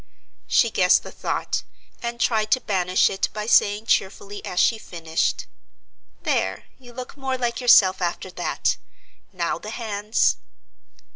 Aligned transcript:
She 0.47 0.71
guessed 0.71 1.03
the 1.03 1.11
thought, 1.11 1.61
and 2.01 2.19
tried 2.19 2.49
to 2.53 2.59
banish 2.59 3.07
it 3.07 3.29
by 3.33 3.45
saying 3.45 3.85
cheerfully 3.85 4.43
as 4.43 4.59
she 4.59 4.79
finished: 4.79 5.45
"There, 6.23 6.63
you 6.79 6.91
look 6.91 7.15
more 7.17 7.37
like 7.37 7.61
yourself 7.61 8.01
after 8.01 8.31
that. 8.31 8.77
Now 9.31 9.59
the 9.59 9.69
hands." 9.69 10.37